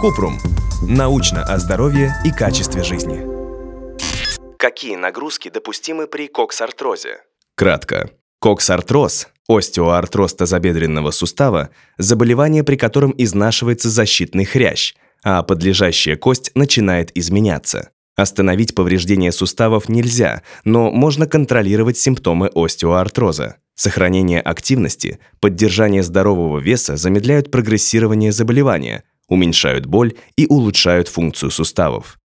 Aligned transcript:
Купрум. 0.00 0.38
Научно 0.82 1.42
о 1.42 1.58
здоровье 1.58 2.14
и 2.24 2.30
качестве 2.30 2.82
жизни. 2.82 3.20
Какие 4.56 4.96
нагрузки 4.96 5.50
допустимы 5.50 6.06
при 6.06 6.28
коксартрозе? 6.28 7.18
Кратко. 7.54 8.10
Коксартроз, 8.40 9.28
остеоартроз 9.48 10.34
тазобедренного 10.34 11.10
сустава, 11.10 11.68
заболевание, 11.98 12.64
при 12.64 12.76
котором 12.76 13.14
изнашивается 13.18 13.90
защитный 13.90 14.46
хрящ, 14.46 14.94
а 15.22 15.42
подлежащая 15.42 16.16
кость 16.16 16.50
начинает 16.54 17.14
изменяться. 17.14 17.90
Остановить 18.16 18.74
повреждение 18.74 19.32
суставов 19.32 19.88
нельзя, 19.88 20.42
но 20.64 20.90
можно 20.90 21.26
контролировать 21.26 21.96
симптомы 21.96 22.50
остеоартроза. 22.54 23.56
Сохранение 23.74 24.40
активности, 24.40 25.20
поддержание 25.40 26.02
здорового 26.02 26.58
веса 26.58 26.96
замедляют 26.96 27.50
прогрессирование 27.50 28.30
заболевания, 28.30 29.04
уменьшают 29.26 29.86
боль 29.86 30.14
и 30.36 30.46
улучшают 30.46 31.08
функцию 31.08 31.50
суставов. 31.50 32.18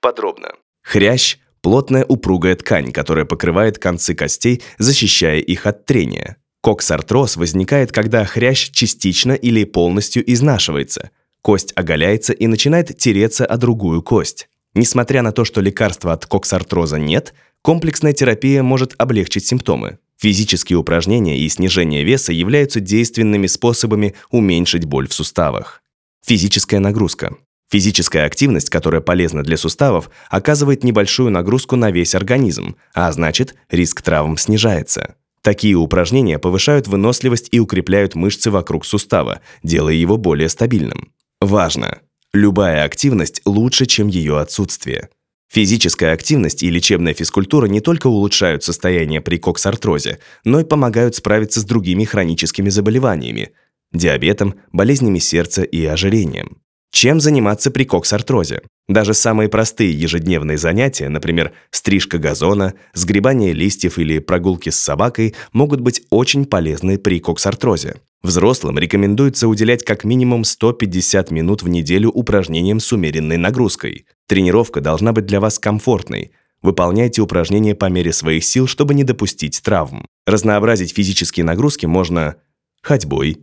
Подробно. 0.00 0.50
Хрящ– 0.84 1.38
плотная 1.62 2.04
упругая 2.04 2.54
ткань, 2.54 2.92
которая 2.92 3.24
покрывает 3.24 3.78
концы 3.78 4.14
костей, 4.14 4.62
защищая 4.78 5.40
их 5.40 5.66
от 5.66 5.84
трения. 5.84 6.36
Коксартроз 6.62 7.36
возникает, 7.36 7.90
когда 7.90 8.24
хрящ 8.24 8.70
частично 8.70 9.32
или 9.32 9.64
полностью 9.64 10.22
изнашивается. 10.32 11.10
Кость 11.40 11.72
оголяется 11.74 12.32
и 12.32 12.46
начинает 12.46 12.96
тереться 12.96 13.44
о 13.44 13.56
другую 13.56 14.00
кость. 14.02 14.48
Несмотря 14.74 15.22
на 15.22 15.32
то, 15.32 15.44
что 15.44 15.60
лекарства 15.60 16.12
от 16.12 16.26
коксартроза 16.26 16.98
нет, 16.98 17.34
комплексная 17.60 18.12
терапия 18.12 18.62
может 18.62 18.94
облегчить 18.98 19.46
симптомы. 19.46 19.98
Физические 20.18 20.78
упражнения 20.78 21.38
и 21.38 21.48
снижение 21.48 22.04
веса 22.04 22.32
являются 22.32 22.80
действенными 22.80 23.48
способами 23.48 24.14
уменьшить 24.30 24.84
боль 24.84 25.08
в 25.08 25.12
суставах. 25.12 25.82
Физическая 26.24 26.80
нагрузка. 26.80 27.36
Физическая 27.70 28.26
активность, 28.26 28.70
которая 28.70 29.00
полезна 29.00 29.42
для 29.42 29.56
суставов, 29.56 30.10
оказывает 30.30 30.84
небольшую 30.84 31.30
нагрузку 31.30 31.74
на 31.74 31.90
весь 31.90 32.14
организм, 32.14 32.76
а 32.94 33.10
значит, 33.10 33.56
риск 33.70 34.02
травм 34.02 34.36
снижается. 34.36 35.16
Такие 35.40 35.74
упражнения 35.74 36.38
повышают 36.38 36.86
выносливость 36.86 37.48
и 37.50 37.58
укрепляют 37.58 38.14
мышцы 38.14 38.50
вокруг 38.50 38.86
сустава, 38.86 39.40
делая 39.62 39.94
его 39.94 40.16
более 40.16 40.48
стабильным. 40.48 41.12
Важно! 41.40 42.00
Любая 42.34 42.84
активность 42.84 43.42
лучше, 43.44 43.84
чем 43.84 44.08
ее 44.08 44.38
отсутствие. 44.38 45.10
Физическая 45.50 46.14
активность 46.14 46.62
и 46.62 46.70
лечебная 46.70 47.12
физкультура 47.12 47.66
не 47.66 47.82
только 47.82 48.06
улучшают 48.06 48.64
состояние 48.64 49.20
при 49.20 49.36
коксартрозе, 49.36 50.18
но 50.44 50.60
и 50.60 50.64
помогают 50.64 51.14
справиться 51.14 51.60
с 51.60 51.64
другими 51.64 52.04
хроническими 52.04 52.70
заболеваниями– 52.70 53.52
диабетом, 53.92 54.54
болезнями 54.72 55.18
сердца 55.18 55.62
и 55.62 55.84
ожирением. 55.84 56.62
Чем 56.92 57.20
заниматься 57.20 57.70
при 57.70 57.84
коксартрозе? 57.84 58.60
Даже 58.86 59.14
самые 59.14 59.48
простые 59.48 59.98
ежедневные 59.98 60.58
занятия, 60.58 61.08
например, 61.08 61.52
стрижка 61.70 62.18
газона, 62.18 62.74
сгребание 62.92 63.54
листьев 63.54 63.98
или 63.98 64.18
прогулки 64.18 64.68
с 64.68 64.78
собакой, 64.78 65.34
могут 65.54 65.80
быть 65.80 66.02
очень 66.10 66.44
полезны 66.44 66.98
при 66.98 67.18
коксартрозе. 67.18 67.96
Взрослым 68.22 68.78
рекомендуется 68.78 69.48
уделять 69.48 69.84
как 69.84 70.04
минимум 70.04 70.44
150 70.44 71.30
минут 71.30 71.62
в 71.62 71.68
неделю 71.68 72.10
упражнениям 72.10 72.78
с 72.78 72.92
умеренной 72.92 73.38
нагрузкой. 73.38 74.04
Тренировка 74.28 74.82
должна 74.82 75.12
быть 75.12 75.24
для 75.24 75.40
вас 75.40 75.58
комфортной. 75.58 76.32
Выполняйте 76.60 77.22
упражнения 77.22 77.74
по 77.74 77.86
мере 77.86 78.12
своих 78.12 78.44
сил, 78.44 78.66
чтобы 78.66 78.94
не 78.94 79.02
допустить 79.02 79.62
травм. 79.62 80.06
Разнообразить 80.26 80.94
физические 80.94 81.44
нагрузки 81.44 81.86
можно 81.86 82.36
ходьбой, 82.82 83.38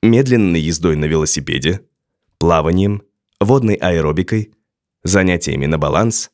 медленной 0.00 0.60
ездой 0.60 0.96
на 0.96 1.06
велосипеде, 1.06 1.80
плаванием, 2.44 3.04
водной 3.40 3.76
аэробикой, 3.76 4.52
занятиями 5.02 5.64
на 5.64 5.78
баланс, 5.78 6.30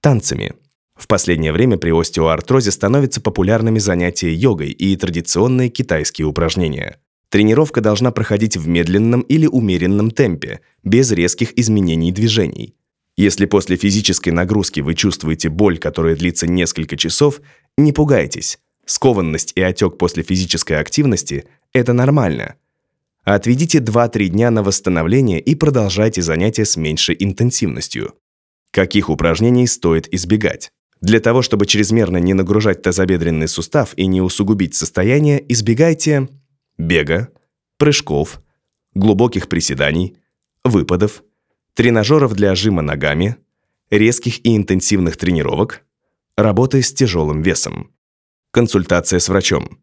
танцами. 0.00 0.54
В 0.96 1.06
последнее 1.06 1.52
время 1.52 1.76
при 1.76 1.92
остеоартрозе 1.92 2.72
становятся 2.72 3.20
популярными 3.20 3.78
занятия 3.78 4.34
йогой 4.34 4.70
и 4.70 4.96
традиционные 4.96 5.68
китайские 5.68 6.26
упражнения. 6.26 6.98
Тренировка 7.28 7.80
должна 7.80 8.10
проходить 8.10 8.56
в 8.56 8.66
медленном 8.66 9.20
или 9.20 9.46
умеренном 9.46 10.10
темпе, 10.10 10.62
без 10.82 11.12
резких 11.12 11.56
изменений 11.56 12.10
движений. 12.10 12.74
Если 13.16 13.46
после 13.46 13.76
физической 13.76 14.30
нагрузки 14.30 14.80
вы 14.80 14.94
чувствуете 14.94 15.48
боль, 15.48 15.78
которая 15.78 16.16
длится 16.16 16.48
несколько 16.48 16.96
часов, 16.96 17.40
не 17.78 17.92
пугайтесь. 17.92 18.58
Скованность 18.84 19.52
и 19.54 19.62
отек 19.62 19.96
после 19.96 20.24
физической 20.24 20.80
активности– 20.80 21.44
это 21.72 21.92
нормально– 21.92 22.56
Отведите 23.26 23.80
2-3 23.80 24.28
дня 24.28 24.52
на 24.52 24.62
восстановление 24.62 25.40
и 25.40 25.56
продолжайте 25.56 26.22
занятия 26.22 26.64
с 26.64 26.76
меньшей 26.76 27.16
интенсивностью. 27.18 28.14
Каких 28.70 29.10
упражнений 29.10 29.66
стоит 29.66 30.06
избегать? 30.14 30.70
Для 31.00 31.18
того, 31.18 31.42
чтобы 31.42 31.66
чрезмерно 31.66 32.18
не 32.18 32.34
нагружать 32.34 32.82
тазобедренный 32.82 33.48
сустав 33.48 33.94
и 33.96 34.06
не 34.06 34.20
усугубить 34.20 34.76
состояние, 34.76 35.44
избегайте 35.52 36.28
бега, 36.78 37.30
прыжков, 37.78 38.40
глубоких 38.94 39.48
приседаний, 39.48 40.16
выпадов, 40.62 41.24
тренажеров 41.74 42.32
для 42.34 42.54
жима 42.54 42.82
ногами, 42.82 43.38
резких 43.90 44.46
и 44.46 44.56
интенсивных 44.56 45.16
тренировок, 45.16 45.82
работы 46.36 46.80
с 46.80 46.92
тяжелым 46.92 47.42
весом. 47.42 47.90
Консультация 48.52 49.18
с 49.18 49.28
врачом. 49.28 49.80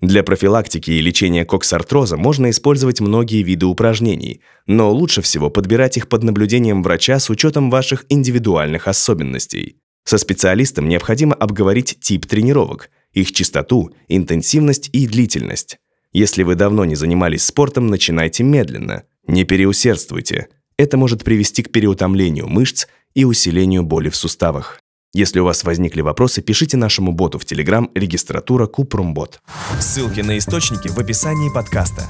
Для 0.00 0.22
профилактики 0.22 0.90
и 0.90 1.00
лечения 1.00 1.46
коксартроза 1.46 2.18
можно 2.18 2.50
использовать 2.50 3.00
многие 3.00 3.42
виды 3.42 3.64
упражнений, 3.64 4.42
но 4.66 4.92
лучше 4.92 5.22
всего 5.22 5.48
подбирать 5.48 5.96
их 5.96 6.08
под 6.08 6.22
наблюдением 6.22 6.82
врача 6.82 7.18
с 7.18 7.30
учетом 7.30 7.70
ваших 7.70 8.04
индивидуальных 8.10 8.88
особенностей. 8.88 9.78
Со 10.04 10.18
специалистом 10.18 10.88
необходимо 10.88 11.34
обговорить 11.34 11.98
тип 12.00 12.26
тренировок, 12.26 12.90
их 13.12 13.32
частоту, 13.32 13.90
интенсивность 14.08 14.90
и 14.92 15.06
длительность. 15.06 15.78
Если 16.12 16.42
вы 16.42 16.54
давно 16.54 16.84
не 16.84 16.94
занимались 16.94 17.44
спортом, 17.44 17.86
начинайте 17.88 18.44
медленно, 18.44 19.04
не 19.26 19.44
переусердствуйте. 19.44 20.48
Это 20.76 20.98
может 20.98 21.24
привести 21.24 21.62
к 21.62 21.72
переутомлению 21.72 22.48
мышц 22.48 22.86
и 23.14 23.24
усилению 23.24 23.82
боли 23.82 24.10
в 24.10 24.16
суставах. 24.16 24.78
Если 25.16 25.40
у 25.40 25.46
вас 25.46 25.64
возникли 25.64 26.02
вопросы, 26.02 26.42
пишите 26.42 26.76
нашему 26.76 27.10
боту 27.10 27.38
в 27.38 27.44
Telegram 27.44 27.88
регистратура 27.94 28.66
Купрумбот. 28.66 29.40
Ссылки 29.80 30.20
на 30.20 30.36
источники 30.36 30.88
в 30.88 30.98
описании 30.98 31.48
подкаста. 31.48 32.02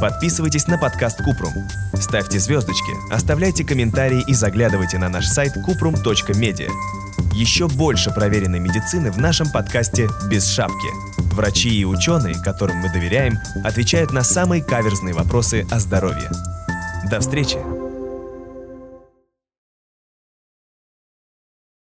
Подписывайтесь 0.00 0.68
на 0.68 0.78
подкаст 0.78 1.24
Купрум. 1.24 1.52
Ставьте 2.00 2.38
звездочки, 2.38 2.92
оставляйте 3.12 3.64
комментарии 3.64 4.22
и 4.28 4.34
заглядывайте 4.34 4.98
на 4.98 5.08
наш 5.08 5.26
сайт 5.26 5.54
kuprum.media. 5.68 6.68
Еще 7.34 7.66
больше 7.66 8.12
проверенной 8.12 8.60
медицины 8.60 9.10
в 9.10 9.18
нашем 9.18 9.50
подкасте 9.50 10.08
«Без 10.30 10.48
шапки». 10.48 10.88
Врачи 11.34 11.68
и 11.68 11.84
ученые, 11.84 12.36
которым 12.44 12.76
мы 12.76 12.92
доверяем, 12.92 13.40
отвечают 13.64 14.12
на 14.12 14.22
самые 14.22 14.62
каверзные 14.62 15.14
вопросы 15.14 15.66
о 15.68 15.80
здоровье. 15.80 16.30
До 17.10 17.18
встречи! 17.18 17.81